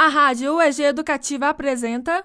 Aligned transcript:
A 0.00 0.06
Rádio 0.06 0.54
UEG 0.54 0.84
Educativa 0.84 1.48
apresenta. 1.48 2.24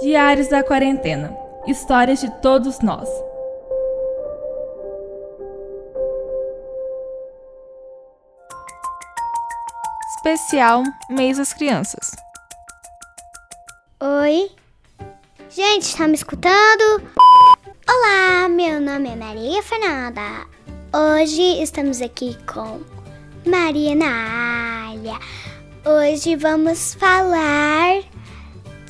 Diários 0.00 0.48
da 0.48 0.64
Quarentena 0.64 1.36
Histórias 1.66 2.20
de 2.22 2.30
todos 2.40 2.80
nós. 2.80 3.10
Especial 10.16 10.82
Mês 11.10 11.36
das 11.36 11.52
Crianças. 11.52 12.10
Oi. 14.00 14.57
Gente, 15.50 15.96
tá 15.96 16.06
me 16.06 16.14
escutando? 16.14 17.02
Olá, 17.88 18.48
meu 18.50 18.78
nome 18.80 19.08
é 19.08 19.16
Maria 19.16 19.62
Fernanda. 19.62 20.46
Hoje 20.92 21.62
estamos 21.62 22.02
aqui 22.02 22.36
com 22.46 22.80
Maria 23.46 23.94
na 23.94 24.10
área. 24.90 25.18
Hoje 25.86 26.36
vamos 26.36 26.94
falar 26.94 28.02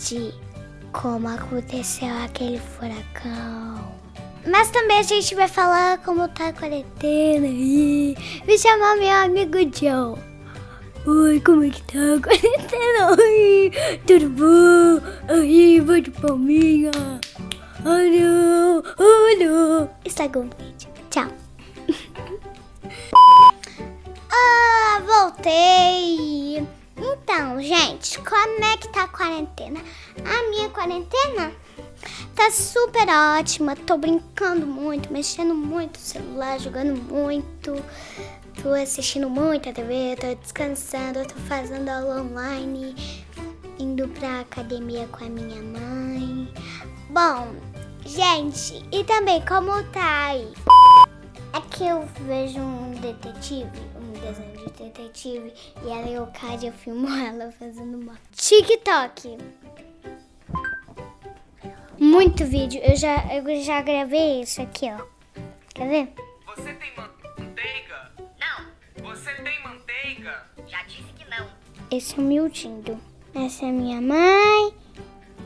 de 0.04 0.34
como 0.92 1.28
aconteceu 1.28 2.12
aquele 2.24 2.58
furacão. 2.58 3.94
Mas 4.44 4.70
também 4.72 4.98
a 4.98 5.02
gente 5.04 5.36
vai 5.36 5.46
falar 5.46 5.98
como 5.98 6.26
tá 6.26 6.48
a 6.48 6.52
quarentena 6.52 7.46
aí. 7.46 8.16
Me 8.44 8.58
chamar 8.58 8.96
meu 8.96 9.12
amigo 9.12 9.58
Joe. 9.58 10.18
Oi, 11.06 11.40
como 11.40 11.64
é 11.64 11.70
que 11.70 11.82
tá 11.82 12.16
a 12.16 12.20
quarentena? 12.20 13.16
Oi, 13.16 13.72
tudo 14.06 14.28
bom? 14.30 15.17
Aí, 15.28 15.80
bate 15.82 16.10
palminha. 16.10 16.90
Oh 17.84 19.36
não. 19.38 19.90
Estragou 20.02 20.44
o 20.44 20.50
vídeo. 20.56 20.88
Tchau. 21.10 21.28
ah, 24.32 25.02
voltei. 25.06 26.66
Então, 26.96 27.60
gente, 27.60 28.18
como 28.20 28.64
é 28.64 28.78
que 28.78 28.88
tá 28.88 29.02
a 29.02 29.08
quarentena? 29.08 29.80
A 30.24 30.48
minha 30.48 30.70
quarentena 30.70 31.52
tá 32.34 32.50
super 32.50 33.06
ótima. 33.38 33.76
Tô 33.76 33.98
brincando 33.98 34.66
muito, 34.66 35.12
mexendo 35.12 35.54
muito 35.54 35.98
no 35.98 36.04
celular, 36.06 36.58
jogando 36.58 36.98
muito. 37.02 37.76
Tô 38.62 38.70
assistindo 38.70 39.28
muito 39.28 39.68
a 39.68 39.74
TV, 39.74 40.16
tô 40.16 40.34
descansando, 40.34 41.26
tô 41.26 41.34
fazendo 41.40 41.90
aula 41.90 42.22
online, 42.22 42.94
indo 43.78 44.08
pra 44.08 44.40
academia 44.40 45.06
com 45.08 45.24
a 45.24 45.28
minha 45.28 45.62
mãe. 45.62 46.52
Bom, 47.10 47.54
gente, 48.04 48.84
e 48.92 49.04
também 49.04 49.40
como 49.44 49.82
tá 49.90 50.26
aí? 50.26 50.52
É 51.54 51.60
que 51.60 51.84
eu 51.84 52.06
vejo 52.26 52.60
um 52.60 52.90
detetive, 53.00 53.70
um 53.96 54.12
desenho 54.20 54.56
de 54.58 54.72
detetive, 54.72 55.52
e 55.82 55.90
a 55.90 56.00
Leocádia 56.00 56.72
filmou 56.84 57.10
ela 57.10 57.50
fazendo 57.52 57.98
uma 57.98 58.18
TikTok. 58.32 59.38
Muito 61.98 62.44
vídeo, 62.44 62.80
eu 62.82 62.96
já, 62.96 63.34
eu 63.34 63.62
já 63.62 63.80
gravei 63.82 64.42
isso 64.42 64.60
aqui, 64.60 64.86
ó. 64.86 65.04
Quer 65.74 65.88
ver? 65.88 66.12
Você 66.46 66.72
tem 66.74 66.92
manteiga? 66.96 68.12
Não. 68.38 69.04
Você 69.04 69.32
tem 69.34 69.62
manteiga? 69.62 70.44
Já 70.66 70.82
disse 70.84 71.12
que 71.14 71.28
não. 71.28 71.48
Esse 71.90 72.14
é 72.14 72.18
o 72.18 72.22
meu 72.22 72.50
Tindo. 72.50 73.00
Essa 73.34 73.66
é 73.66 73.72
minha 73.72 74.00
mãe. 74.00 74.74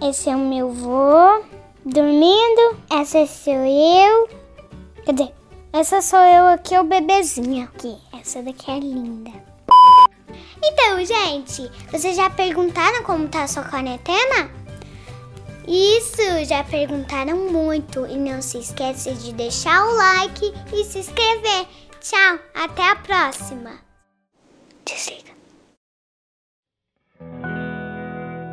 Esse 0.00 0.30
é 0.30 0.36
o 0.36 0.38
meu 0.38 0.70
vô 0.70 1.44
dormindo. 1.84 2.77
Essa 2.91 3.27
sou 3.27 3.55
eu. 3.55 4.28
Dizer, 5.12 5.33
essa 5.72 6.00
sou 6.00 6.19
eu 6.19 6.48
aqui, 6.48 6.77
o 6.78 6.84
bebezinho. 6.84 7.64
Aqui, 7.64 7.97
essa 8.12 8.42
daqui 8.42 8.70
é 8.70 8.79
linda. 8.79 9.30
Então, 10.64 11.05
gente, 11.05 11.70
vocês 11.90 12.17
já 12.17 12.30
perguntaram 12.30 13.02
como 13.02 13.29
tá 13.29 13.42
a 13.42 13.48
sua 13.48 13.64
quarentena? 13.64 14.51
Isso, 15.67 16.45
já 16.45 16.62
perguntaram 16.64 17.36
muito. 17.51 18.06
E 18.06 18.17
não 18.17 18.40
se 18.40 18.58
esqueça 18.58 19.12
de 19.12 19.33
deixar 19.33 19.85
o 19.85 19.95
like 19.95 20.52
e 20.73 20.85
se 20.85 21.01
inscrever. 21.01 21.67
Tchau, 22.01 22.39
até 22.55 22.90
a 22.90 22.96
próxima. 22.96 23.92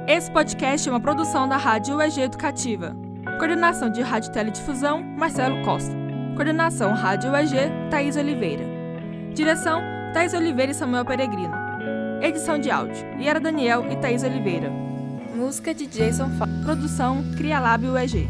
Esse 0.10 0.32
podcast 0.32 0.90
é 0.90 0.92
uma 0.92 1.00
produção 1.00 1.48
da 1.48 1.56
Rádio 1.56 1.98
UEG 1.98 2.22
Educativa. 2.22 2.98
Coordenação 3.38 3.92
de 3.92 4.02
Rádio 4.02 4.32
Teledifusão, 4.32 5.04
Marcelo 5.04 5.64
Costa. 5.64 5.96
Coordenação 6.34 6.96
Rádio 6.96 7.32
UEG, 7.32 7.56
Thaís 7.92 8.16
Oliveira. 8.16 8.66
Direção, 9.36 9.80
Thaís 10.12 10.34
Oliveira 10.34 10.72
e 10.72 10.74
Samuel 10.74 11.06
Peregrino. 11.06 11.54
Edição 12.24 12.58
de 12.58 12.72
áudio, 12.72 13.06
Yara 13.22 13.40
Daniel 13.40 13.86
e 13.92 13.96
Thaís 13.98 14.24
Oliveira. 14.24 14.72
Música 15.36 15.76
de 15.76 15.86
Jason 15.86 16.28
Fa. 16.40 16.48
Produção 16.66 17.24
Cria 17.38 17.60
Lab 17.60 17.86
UEG. 17.86 18.28